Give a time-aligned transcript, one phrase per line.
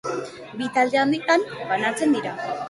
[0.61, 2.35] Bi talde handitan banatzen dira.